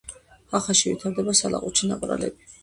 ხახაში 0.53 0.93
ვითარდება 0.93 1.35
სალაყუჩე 1.41 1.93
ნაპრალები. 1.93 2.51